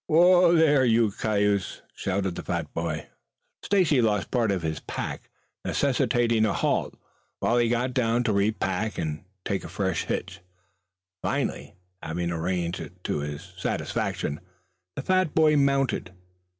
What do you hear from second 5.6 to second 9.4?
necessitating a halt while he got down to repack and